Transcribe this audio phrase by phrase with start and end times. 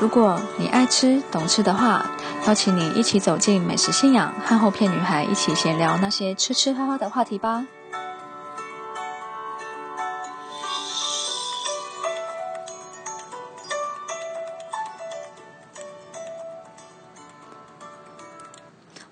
[0.00, 2.06] 如果你爱吃、懂吃的话，
[2.46, 7.66] 邀请你一起走进美食信仰，和后片女孩一起闲聊那些吃吃喝喝的话题吧。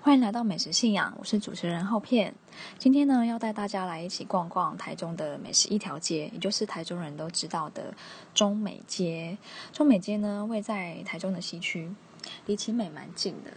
[0.09, 2.33] 欢迎来到美食信仰，我是主持人后片。
[2.79, 7.93] 今天呢，要带大家来一起逛逛台中的美食一条街，也就是台中人都知道的
[8.33, 9.37] 中美街。
[9.71, 11.93] 中美街呢，位在台中的西区，
[12.47, 13.51] 离奇美蛮近的。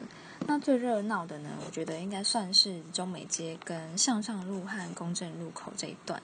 [0.47, 6.21] 那最热闹的呢，我觉得应该算是中美街跟向上路和公正路口这一段。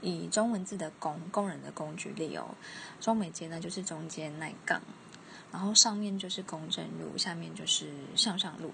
[0.00, 2.54] 以中文字的“工”工人的“工”举例哦，
[3.00, 4.80] 中美街呢就是中间那杠，
[5.50, 8.72] 然后上面就是公正路，下面就是向上路。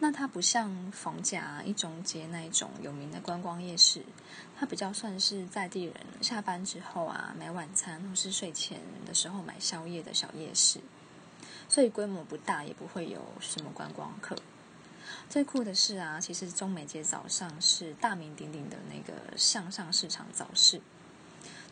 [0.00, 4.02] 那它不像逢甲一中街那一种有名的观光夜市，
[4.58, 10.80] 它比较算是在地人下班之后啊买晚餐或是睡前的时候买宵夜的小夜市，
[11.68, 14.36] 所以规模不大，也不会有什么观光客。
[15.30, 20.82] 最酷的是啊，其实中美街早上是大名鼎鼎的那个向上市场早市，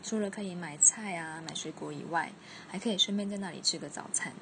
[0.02, 2.32] 除了可以买菜啊买水果以外，
[2.68, 4.32] 还可以顺便在那里吃个早餐。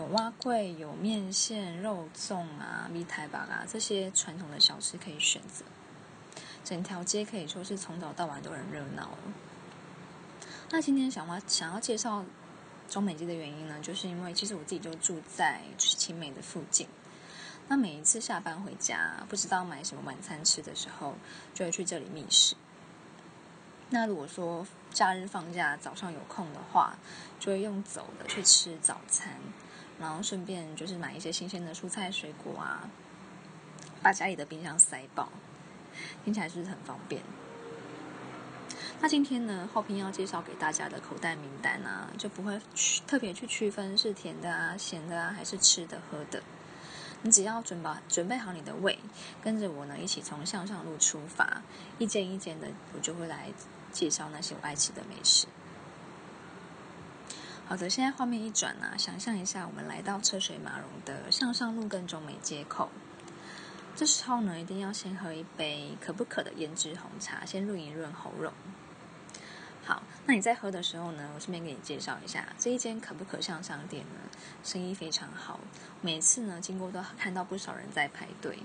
[0.00, 5.62] 有蛙桂，有面线、肉粽啊、米台吧啊，这些传统的小吃可以选择。
[6.64, 9.10] 整条街可以说是从早到晚都很热闹。
[10.70, 12.24] 那今天想要想要介绍
[12.88, 16.88] 中美街的原因呢，就是因为其实我自己就住在青美的附近。
[17.68, 21.14] 那每一次下班回家，不知道买什么晚餐吃的时候，
[21.52, 22.56] 就会去这里觅食。
[23.90, 26.96] 那如果说假日放假早上有空的话，
[27.38, 29.34] 就会用走的去吃早餐。
[30.00, 32.88] 然后顺便就是买一些新鲜的蔬菜水果啊，
[34.02, 35.28] 把家里的冰箱塞爆，
[36.24, 37.22] 听起来是不是很方便？
[39.02, 46.42] 那今天呢，后平要介绍给大家的口袋名单啊，就不会去特别去区分是甜的啊、咸的啊，还是吃的喝的。
[47.22, 48.98] 你只要准备准备好你的胃，
[49.42, 51.62] 跟着我呢一起从向上路出发，
[51.98, 53.50] 一间一间的，我就会来
[53.92, 55.46] 介绍那些我爱吃的美食。
[57.70, 62.88] 好的，现在画面一转啊，想象一下，我们来到车水马龙的向上路跟中美街口。
[63.94, 68.52] 这时候呢，一定要先喝一杯可不可的胭脂红茶，先润一润喉咙。
[69.84, 74.18] 好，那你在喝的时候呢，我顺便给你介绍一下，这一间可不可向上店呢，
[74.64, 75.60] 生意非常好，
[76.00, 78.58] 每次呢经过都看到不少人在排队。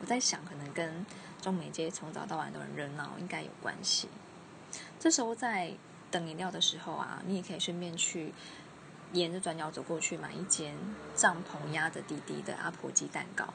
[0.00, 1.04] 我在想，可能跟
[1.42, 4.08] 中美街从早到晚都很热闹，应该有关系。
[4.98, 5.74] 这时候在。
[6.10, 8.32] 等饮料的时候啊，你也可以顺便去
[9.12, 10.74] 沿着转角走过去买一间
[11.14, 13.46] 帐篷压着滴滴的阿婆鸡蛋糕。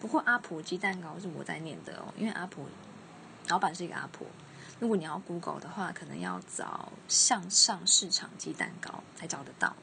[0.00, 2.66] 不过阿婆鸡蛋糕是我在念的哦，因为阿婆
[3.48, 4.26] 老板是一个阿婆。
[4.80, 9.76] 如果你要 Google 的话，可能要找向上市场鸡蛋糕才找得到。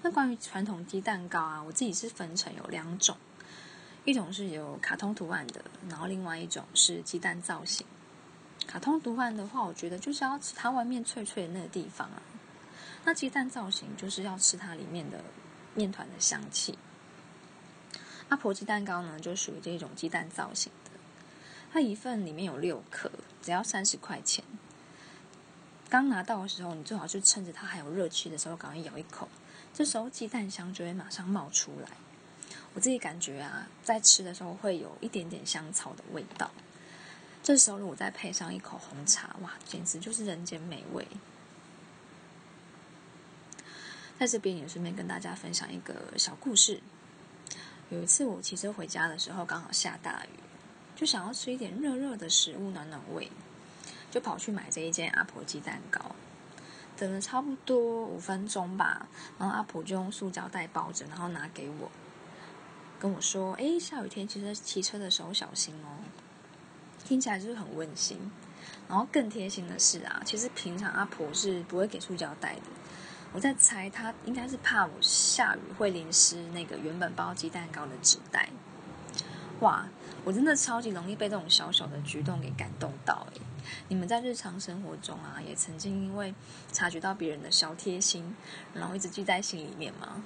[0.00, 3.16] 那关于传统鸡蛋糕啊，我自己是分成有两种，
[4.04, 7.86] 一种是有卡通图案的，然后另外一种是鸡蛋造型。
[8.68, 12.22] 卡通图案的话，我觉得就是要吃它外面脆脆的那个地方啊。
[13.04, 15.24] 那鸡蛋造型就是要吃它里面的
[15.74, 16.78] 面团的香气。
[18.28, 20.90] 阿婆鸡蛋糕呢，就属于这种鸡蛋造型的。
[21.72, 24.44] 它一份里面有六颗，只要三十块钱。
[25.88, 29.26] 刚拿到的时候，你最好就趁着它还有热气的时候，赶快咬一口。
[29.72, 31.88] 这时候鸡蛋香就会马上冒出来。
[32.74, 36.50] 我自己感觉啊，在吃的时候会有一点点香草的味道。
[37.48, 41.08] 这时候，如果再配上一口红茶，哇，简直就是人间美味。
[44.18, 46.82] 在这边也顺便跟大家分享一个小故事。
[47.88, 50.28] 有一次我骑车回家的时候，刚好下大雨，
[50.94, 53.32] 就想要吃一点热热的食物暖暖胃，
[54.10, 56.14] 就跑去买这一件阿婆鸡蛋糕。
[56.98, 59.08] 等了差不多五分钟吧，
[59.38, 61.90] 然后阿婆就用塑胶袋包着，然后拿给我，
[63.00, 65.96] 跟我说：“哎，下雨天骑车骑车的时候小心哦。”
[67.08, 68.30] 听起来就是很温馨，
[68.86, 72.62] 然后更贴心的是啊，其实平常阿婆是不会给塑胶袋的。
[73.32, 78.50] 我在猜，她应该是怕我下雨会淋湿那个原本包鸡蛋糕的纸袋。
[79.60, 79.88] 哇，
[80.22, 83.40] 我真的超级容易被这种小小的举动给感动到诶，
[83.88, 86.34] 你们在日常生活中啊，也曾经因为
[86.72, 88.36] 察觉到别人的小贴心，
[88.74, 90.22] 然后一直记在心里面吗？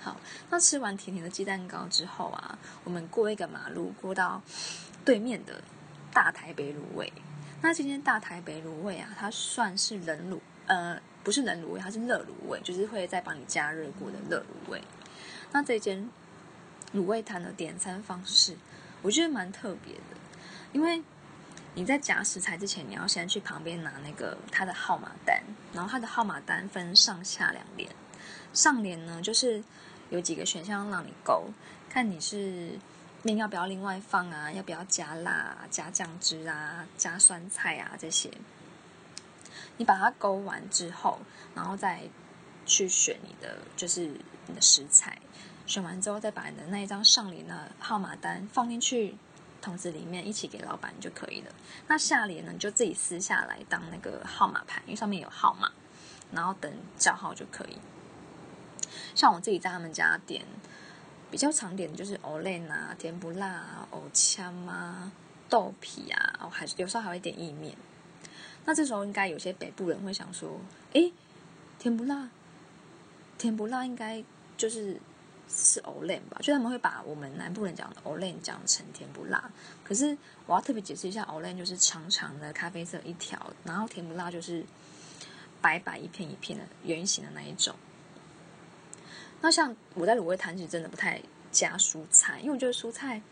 [0.00, 0.16] 好，
[0.50, 4.42] 那吃完甜甜的鸡蛋糕之后啊，我们过一个马路，过到。
[5.02, 5.62] 对面的
[6.12, 7.10] 大台北卤味，
[7.62, 14.82] 那今天大台北卤味啊，它算是冷卤，呃，不是冷卤味，它是热卤味，就是会再帮你加热过的热卤味。
[15.52, 16.06] 那这间
[16.94, 18.54] 卤味摊的点餐方式，
[19.00, 20.16] 我觉得蛮特别的，
[20.72, 21.02] 因为
[21.74, 25.42] 你在夹食材之前，你要先去旁边拿那个它的号码单，
[25.72, 27.90] 然后它的号码单分上下两联，
[28.52, 29.64] 上联呢就是
[30.10, 31.46] 有几个选项让你勾，
[31.88, 32.78] 看你是
[33.22, 38.30] 面要不要另外放啊，要不要加辣、加酱汁啊、加酸菜啊这些。
[39.78, 41.18] 你把它勾完之后，
[41.54, 42.02] 然后再
[42.66, 44.06] 去选你的就是
[44.46, 45.18] 你的食材，
[45.66, 49.16] 选完之后再把你的那一张上联的号码单放进去。
[49.62, 51.52] 筒子里面一起给老板就可以了。
[51.86, 55.70] 那下联呢，你就自己撕下来当那个号码牌，因为上面有号码，
[56.32, 57.76] 然后等叫号就可以。
[59.14, 60.44] 像我自己在他们家点，
[61.30, 65.10] 比较常点的就是藕类啊、甜不辣啊、藕枪啊、
[65.48, 67.76] 豆皮啊，哦，还是有时候还会点意面。
[68.64, 70.60] 那这时候应该有些北部人会想说
[70.92, 71.12] ：“诶，
[71.78, 72.28] 甜不辣，
[73.38, 74.24] 甜不辣应该
[74.56, 75.00] 就是。”
[75.52, 79.50] 是 o l e n 吧，就他们会把我们南部人讲的 o l e n 讲成甜不辣。
[79.82, 80.16] 可是
[80.46, 84.64] 我要特别解释一下 o l e n 就是长长的咖啡色一条，然后甜不辣就是
[85.60, 87.74] 白白一片一片的圆形的那一种。
[89.40, 91.20] 那像我在卤味摊其实真的不太
[91.50, 93.22] 加蔬菜，因为我觉得蔬菜，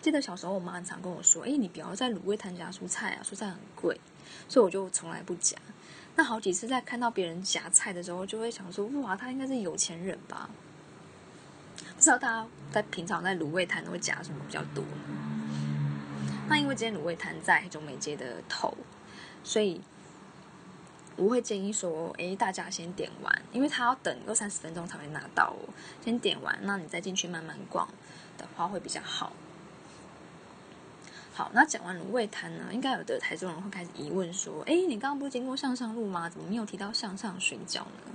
[0.00, 4.00] 记得小时候我妈常跟我说：“哎，你不要在卤味摊加蔬菜啊，蔬菜很贵。”
[4.48, 5.56] 所以我就从来不夹。
[6.16, 10.50] 那好几次在看到别人夹菜的时候，就会想说：“哇，他应该是有钱人吧？”
[11.94, 14.84] 不知道大家在平常在卤味摊都会夹什么比较多？
[16.48, 18.76] 那因为今天卤味摊在中美街的头，
[19.44, 19.80] 所以
[21.16, 25.68] 我会建议说：哎，大家先点完，因为他要等二三十分钟才会拿到哦。
[26.04, 27.88] 先点完，那你再进去慢慢逛
[28.38, 29.32] 的话会比较好。
[31.34, 36.28] 好，那讲完卤味摊呢，应该有的台中人会开始疑问说：哎，你刚刚不是经过向上路吗？
[36.28, 38.12] 怎么没有提到向上水饺呢？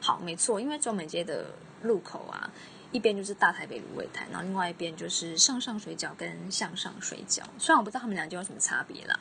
[0.00, 2.50] 好，没错，因为中美街的路口啊。
[2.92, 7.40] 一边就是大台北卤味摊，然后另外一边就是向上水饺跟向上水饺。
[7.58, 9.18] 虽然我不知道他们俩有什么差别啦。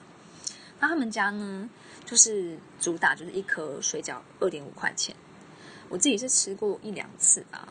[0.82, 1.70] 那他们家呢，
[2.04, 5.16] 就是主打就是一颗水饺二点五块钱。
[5.88, 7.68] 我自己是吃过一两次吧，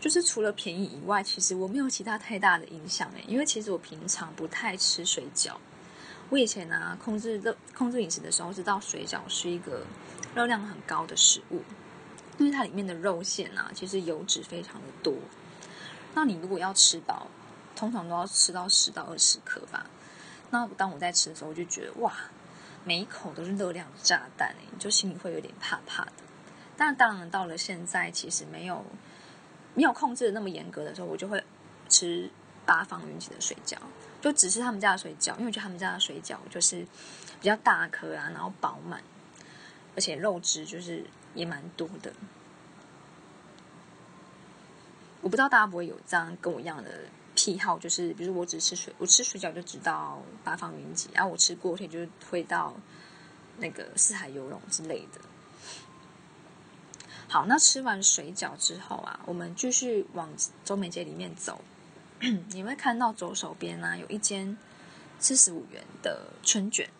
[0.00, 3.24] 就是除了便宜以外，其实我没有其他太大的影响诶。
[3.26, 5.54] 因为其实我平常不太吃水饺。
[6.30, 9.82] 我以前呢控制热控制饮食的时候，知道水饺是一个
[10.34, 11.60] 热量很高的食物。
[12.38, 15.12] 因为它里面的肉馅啊，其实油脂非常的多。
[16.14, 17.26] 那你如果要吃饱，
[17.74, 19.90] 通常都要吃到十到二十克吧。
[20.50, 22.12] 那当我在吃的时候，我就觉得哇，
[22.84, 26.12] 每一口都是热量炸弹哎，就心里会有点怕怕的。
[26.76, 28.84] 但当然到了现在，其实没有
[29.74, 31.42] 没有控制的那么严格的时候，我就会
[31.88, 32.30] 吃
[32.64, 33.76] 八方云集的水饺，
[34.20, 36.86] 就只是他们家的水饺，因为我觉得他们家的水饺就是
[37.40, 39.02] 比较大颗啊，然后饱满，
[39.94, 41.04] 而且肉质就是。
[41.34, 42.10] 也蛮多的，
[45.20, 47.02] 我不知道大家不会有这样跟我一样的
[47.38, 52.74] 癖好，就是比如我只吃水，我吃水饺就知道八方云集，然后我吃锅贴就会到
[53.58, 55.20] 那个四海游龙之类的。
[57.28, 60.28] 好，那吃完水饺之后啊，我们继续往
[60.64, 61.62] 中美街里面走，
[62.50, 64.58] 你会看到左手边呢有一间
[65.20, 66.90] 四十五元的春卷。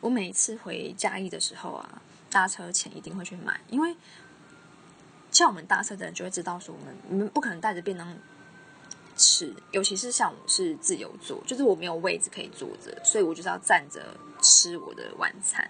[0.00, 2.00] 我每一次回嘉义的时候啊。
[2.28, 3.96] 搭车前一定会去买，因为
[5.30, 8.14] 像我们搭车的人就会知道说，我们你们不可能带着便当
[9.16, 14.00] 吃，尤其是像我是自由坐，就是我没有位置可以坐着，所以我就是要站着
[14.40, 15.68] 吃我的晚餐。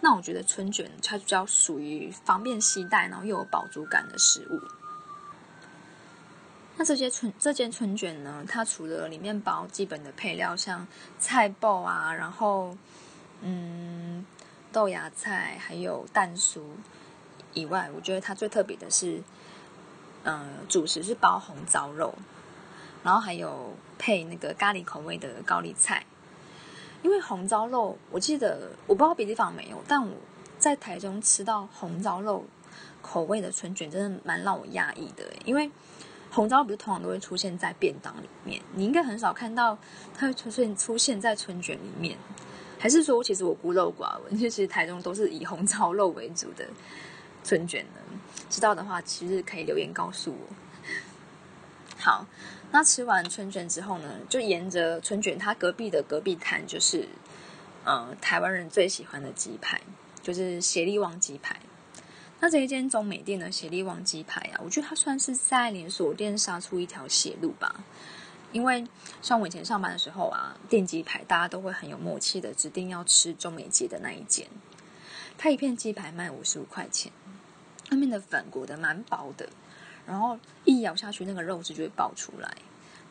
[0.00, 4.60] 那我觉得春卷它比较属于方便携带，然后又有饱足感的食物。
[6.76, 10.86] 那这些春这件春卷呢，它除了里面包基本的配料，像
[11.18, 12.76] 菜爆啊，然后
[13.40, 14.26] 嗯。
[14.72, 16.60] 豆芽菜还有蛋酥
[17.52, 19.22] 以外，我觉得它最特别的是，
[20.24, 22.12] 嗯，主食是包红糟肉，
[23.04, 26.04] 然后还有配那个咖喱口味的高丽菜。
[27.02, 30.16] 因为红糟肉，我记得我不知道别地方没有，但我
[30.58, 32.44] 在台中吃到红糟肉
[33.02, 35.22] 口味的春卷，真的蛮让我讶异的。
[35.44, 35.70] 因为
[36.30, 39.76] 红糟不是通常都会出现在便当里面，你应该很少看到
[40.14, 42.16] 它会出现出现在春卷里面。
[42.78, 46.66] 还是说，其实我孤陋寡闻，其实台中都是以红糟肉为主的
[47.42, 48.00] 春卷呢。
[48.50, 50.54] 知道的话，其实可以留言告诉我。
[51.98, 52.26] 好，
[52.74, 57.08] 那吃完春卷之后呢，就沿着春卷，它隔壁的隔壁摊就是，
[57.84, 59.80] 呃，台湾人最喜欢的鸡排，
[60.24, 61.60] 就是协力旺鸡排。
[62.40, 67.84] 那这一间中美店的协力旺鸡排啊，我觉得它算是在连锁店杀出一条血路吧。
[68.50, 68.84] 因为
[69.22, 74.48] 像我以前上班的时候啊，电鸡排大家都会很有默契的指定要吃中美街的那一间，
[75.38, 77.12] 它一片鸡排卖五十五块钱，
[77.92, 79.48] 外面的粉裹的蛮薄的，
[80.06, 82.54] 然后一咬下去那个肉质就会爆出来，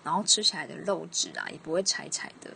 [0.04, 2.52] 然后吃起来的肉质啊也不会柴柴的，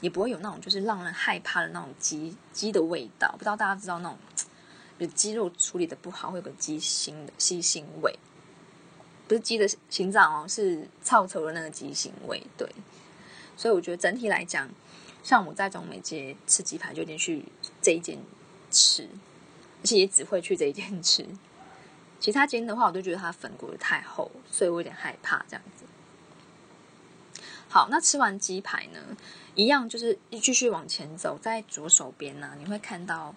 [0.00, 3.32] 也不会有那种就是让人害怕的那种鸡鸡的味道。
[3.32, 4.18] 不知道大家知道那种，
[4.96, 8.16] 比如鸡肉处理的不好，会有个鸡腥的鸡腥味，
[9.26, 12.42] 不是鸡的心脏哦，是臭臭的那个鸡腥味。
[12.56, 12.68] 对，
[13.56, 14.68] 所以我觉得整体来讲，
[15.22, 17.44] 像我在中美街吃鸡排，就一定去
[17.82, 18.18] 这一间
[18.70, 19.08] 吃，
[19.82, 21.26] 而且也只会去这一间吃。
[22.24, 25.84] 其他间的话，我都觉得它粉裹的太厚，所以我有点害怕这样子。
[27.68, 28.98] 好，那吃完鸡排呢，
[29.54, 33.34] 一样就是继续往前走，在左手边呢，你会看到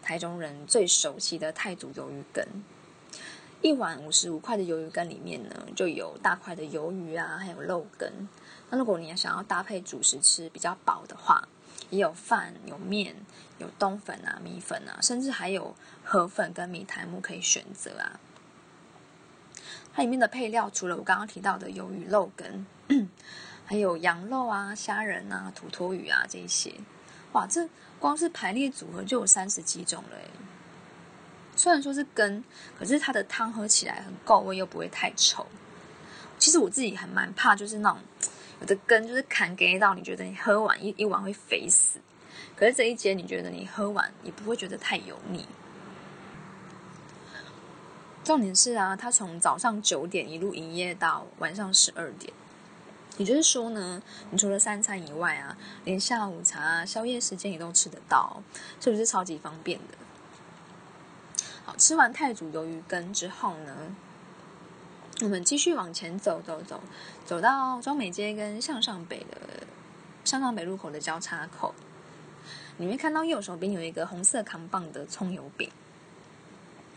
[0.00, 2.42] 台中人最熟悉的泰祖鱿鱼羹。
[3.60, 8.10] 一碗五十五块的鱿鱼羹里面呢，就有大块的鱿鱼啊，还有肉羹。
[8.70, 11.46] 那如果你想要搭配主食吃比较饱的话，
[11.92, 13.14] 也有饭、有面、
[13.58, 18.18] 有冬粉啊、米粉啊，甚至还有河粉跟米苔木可以选择啊。
[19.94, 22.66] 它里面的配料除了我刚刚提到的鱿鱼肉羹。
[23.64, 26.74] 还有羊肉啊、虾仁啊、土托鱼啊这一些，
[27.32, 27.66] 哇，这
[27.98, 30.28] 光是排列组合就有三十几种了诶。
[31.56, 32.44] 虽然说是羹，
[32.78, 35.46] 可是它的汤喝起来很够味，又不会太稠。
[36.38, 38.00] 其实我自己还蛮怕，就是那种
[38.62, 41.98] 我的根就是砍给到，你觉得你喝完一一碗会肥死。
[42.54, 45.44] 可是这一间，你觉得你喝完也不会觉得太油腻。
[48.22, 52.32] 重点是啊，它从早上九点一路营业到晚上十二点。
[53.16, 54.00] 也就是说呢，
[54.30, 58.44] 你除了三餐以外啊，连下午茶、啊宵夜时间也都吃得到，
[58.80, 59.98] 是不是超级方便的？
[61.64, 63.96] 好，吃完太祖鱿鱼羹之后呢，
[65.22, 66.80] 我们继续往前走走走，
[67.24, 69.64] 走到中美街跟向上北的
[70.24, 71.72] 向上北路口的交叉口，
[72.76, 75.70] 你会看到右手边有一个红色扛棒的葱油饼。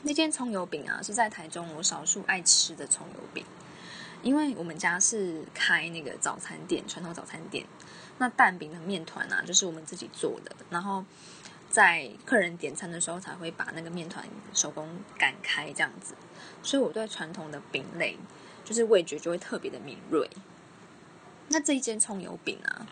[0.01, 3.45] 那间葱油饼啊，是在台中我少数爱吃的葱油饼。
[4.23, 7.63] 因为我们家是开那个早餐店，传统早餐店，
[8.17, 11.05] 那蛋饼的面团啊，就是我们自己做的，然后
[11.69, 16.15] 在客人点餐的时候才会把那个面团手工擀开这样子，
[16.63, 18.17] 所以我对传统的饼类
[18.63, 20.29] 就是味觉就会特别的敏锐。
[21.49, 22.87] 那这一间葱油饼啊，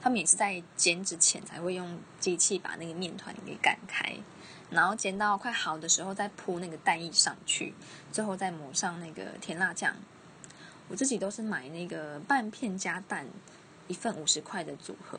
[0.00, 4.16] 他们也是在煎之前才会用机器把那个面团给擀开，
[4.70, 7.74] 然后煎到快好的时候再铺那个蛋液上去，
[8.12, 9.96] 最后再抹上那个甜辣酱。
[10.88, 13.26] 我自己都是买那个半片加蛋，
[13.88, 15.18] 一份五十块的组合，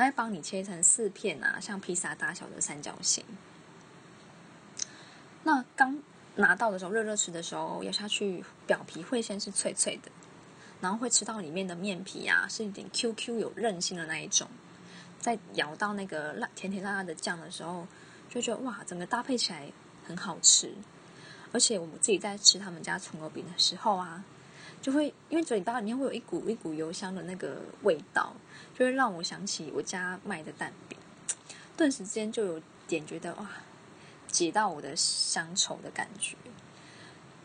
[0.00, 3.22] 它会帮你切成四片啊，像披萨大小的三角形。
[5.42, 6.02] 那刚
[6.36, 10.10] 拿到的时候，热热吃的时候，咬下去表皮会先是脆脆的，
[10.80, 14.48] 然后会吃到里面的面皮啊，是一点 Q Q 有韧性的那一种。
[15.18, 17.86] 在咬到那个辣甜甜辣辣的酱的时候，
[18.30, 19.70] 就觉得哇，整个搭配起来
[20.06, 20.72] 很好吃。
[21.52, 24.24] 而且我们自己在吃他们家葱油饼的时候啊。
[24.82, 28.34] 就会因为嘴巴里面会有一股一股油香的那个味道，
[28.74, 30.98] 就会让我想起我家卖的蛋饼，
[31.76, 33.46] 顿时间就有点觉得哇，
[34.26, 36.36] 解到我的乡愁的感觉。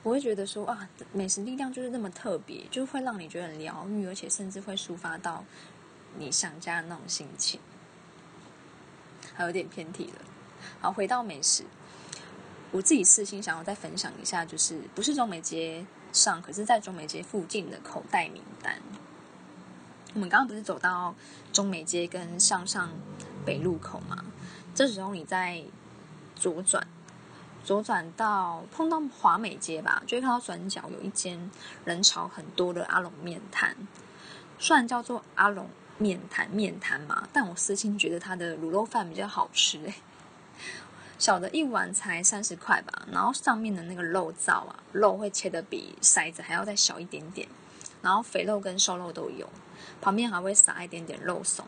[0.01, 5.43] 我会觉得说啊，美食力量就是那么特别，就会让你觉得很疗愈，而且甚至会抒发到
[6.17, 7.59] 你想家的那种心情。
[9.33, 10.21] 还有点偏题了。
[10.79, 11.65] 好，回到美食，
[12.71, 15.85] 我自己私心想要再分享一下，就是不是中美街。
[16.15, 18.79] 上可是，在中美街附近的口袋名单。
[20.13, 21.13] 我们刚刚不是走到
[21.51, 22.89] 中美街跟向上
[23.45, 24.23] 北路口吗？
[24.73, 25.61] 这时候你在
[26.37, 26.87] 左转，
[27.65, 31.51] 左转到碰到华美街吧，就会看到转角有一间
[31.83, 33.75] 人潮很多的阿龙面摊。
[34.57, 35.67] 虽然叫做阿龙
[35.97, 39.95] 面摊面摊嘛，但我私心觉得它的卤肉饭比较好吃诶。
[41.17, 47.47] 小的一碗才三十块吧，然后上面的那个肉燥啊，肉会切的比筛子还要再小一点点，
[48.01, 49.49] 然后肥肉跟瘦肉都有，
[50.01, 51.65] 旁边还会撒一点点肉松。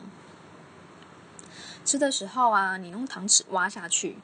[1.86, 4.18] 吃的时候啊，你用糖匙挖下去，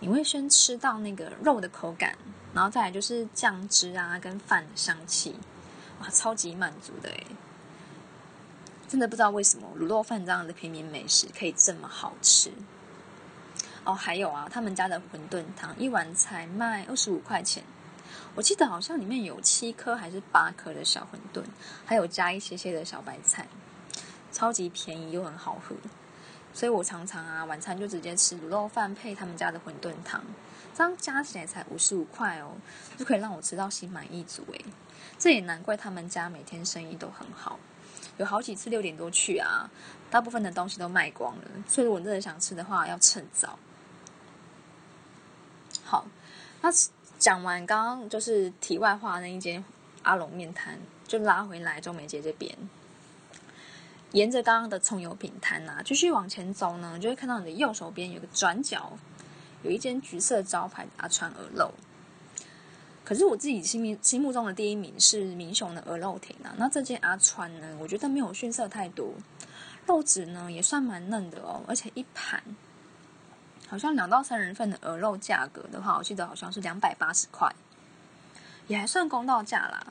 [0.00, 2.18] 你会先吃到那个肉的口感，
[2.52, 5.36] 然后再来就是酱汁啊跟饭的香气，
[6.00, 7.26] 哇，超级满足的诶
[8.88, 12.50] 真的不知道为什么卤肉饭这样的平民美食可以这么好吃。
[13.86, 17.62] 哦，还有啊，他们家的馄饨汤一碗才卖二十五块钱，
[18.34, 21.44] 我记得好像里面有七颗还是八颗的小馄饨，
[21.84, 23.46] 还有加一些些的小白菜，
[24.32, 25.76] 超级便宜又很好喝，
[26.52, 30.20] 所以我常常啊晚餐就直接吃卤肉饭配他们家的馄饨汤，
[30.74, 32.56] 这样加起来才五十五块哦，
[32.96, 34.64] 就可以让我吃到心满意足诶。
[35.16, 37.60] 这也难怪他们家每天生意都很好，
[38.16, 39.70] 有好几次六点多去啊，
[40.10, 43.56] 大部分的东西都卖光了，所以我真的想吃的话要趁早。
[45.88, 46.04] 好，
[46.62, 46.68] 那
[47.16, 49.64] 讲完刚刚就是题外话那一间
[50.02, 50.76] 阿龙面摊，
[51.06, 52.52] 就拉回来中美街这边。
[54.10, 58.98] 沿着刚刚的葱油饼摊呐，继续往前走呢，就会看到你的右手边有个转角，
[59.62, 61.72] 有一间橘色招牌阿川鹅肉。
[63.04, 66.52] 可是我自己心目心目中的第一名是明雄的鹅肉亭啊。
[66.58, 69.12] 那这间阿川呢，我觉得没有逊色太多，
[69.86, 72.42] 肉质呢也算蛮嫩的哦，而且一盘
[73.68, 77.54] 好像两到三人份的鹅肉价格的话，我记得好像是两百八十块，
[78.66, 79.86] 也还算公道价啦。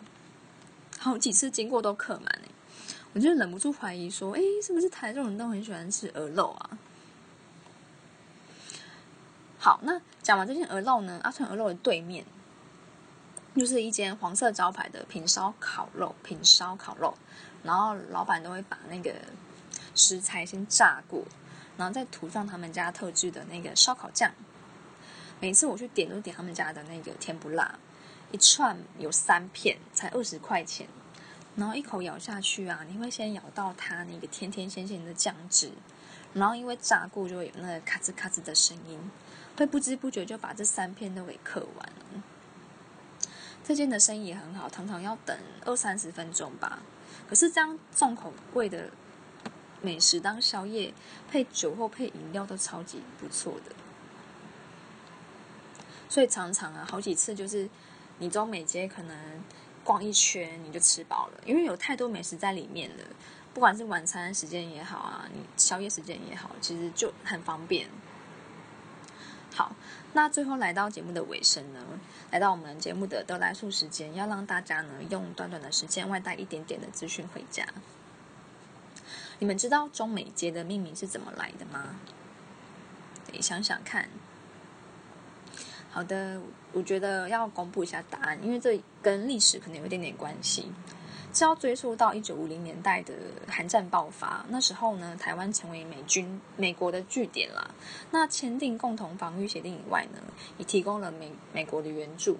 [0.99, 2.49] 好几次经过都客满哎，
[3.13, 6.77] 我就忍不住怀疑说，哎，是不是台中人都很喜欢吃鹅肉啊？
[9.59, 12.25] 好，那讲完这件鹅肉呢，阿川鹅肉的对面。
[13.55, 17.17] 就是一间黄色招牌的平烧烤肉，平烧烤肉，
[17.63, 19.15] 然后老板都会把那个
[19.95, 21.23] 食材先炸过，
[21.77, 24.31] 然后再涂上他们家特制的那个烧烤酱。
[25.39, 27.77] 每次我去点都点他们家的那个甜不辣，
[28.31, 30.87] 一串有三片，才二十块钱。
[31.55, 35.71] 然后一口咬下去啊，你会先咬到它那个甜甜咸咸的酱汁，
[36.33, 38.99] 然后因为炸过就会有那个咔吱咔吱的声音，
[39.55, 42.23] 会不知不觉就把这三片都给嗑完了。
[43.63, 46.79] 这间的生意很好，常常要等二三十分钟吧。
[47.27, 48.91] 可是这样重口味的
[49.85, 50.91] 美食当宵夜，
[51.29, 53.75] 配酒或配饮料都超级不错的。
[56.09, 57.69] 所以常常啊，好几次就是
[58.17, 59.15] 你中美街可能
[59.83, 63.03] 逛一圈你就吃饱了，因为有太多美食在里面了。
[63.53, 67.87] 不管是晚餐时间也好啊，你宵夜时间也好，其实就很方便。
[69.53, 69.73] 好，
[70.13, 71.79] 那最后来到节目的尾声呢，
[72.31, 77.65] 来到我们节目的得来速时间，要让大家呢用短短的时间外带一点点的资讯回家。
[79.39, 81.95] 你们知道中美街的命名是怎么来的吗？
[83.31, 84.09] 你想想看。
[85.91, 86.41] 好的，
[86.73, 90.71] 我觉得要公布一下答案，因为这跟历史可能有一点点关系。
[91.33, 93.13] 是要追溯到一九五零年代的
[93.49, 97.71] 韩战爆发，那时候呢，台湾成为美军美国的据点啦。
[98.11, 100.19] 那签订共同防御协定以外呢，
[100.57, 102.37] 也提供了美美国的援助，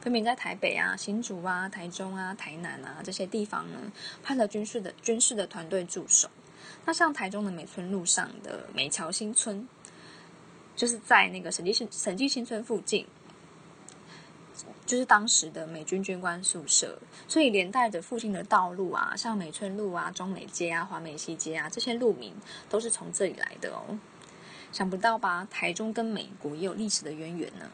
[0.00, 3.78] 分别在台北啊、新竹啊、台中啊、台南啊这些地方呢，
[4.22, 6.28] 派了军事的军事的团队驻守。
[6.84, 9.68] 那像台中的美村路上的美桥新村，
[10.76, 13.06] 就是在那个审计新审计新村附近。
[14.84, 22.34] 就是当时的美军军官宿舍，所以连带着附近的道路啊，像美村路啊、中美街啊、华美西街啊，这些路名
[22.68, 23.96] 都是从这里来的哦。
[24.72, 25.46] 想不到吧？
[25.48, 27.70] 台中跟美国也有历史的渊源呢。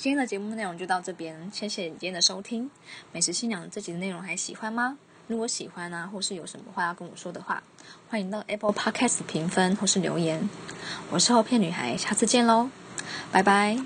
[0.00, 2.70] 今天的节目内容就到这边，谢谢你今天的收听。
[3.12, 4.96] 美食新娘这集的内容还喜欢吗？
[5.26, 7.62] 如果喜欢啊，或是有什么话要跟我说的话，
[8.08, 10.48] 欢迎到 Apple Podcast 评分或是留言。
[11.10, 12.70] 我是后片女孩，下次见喽，
[13.30, 13.78] 拜拜。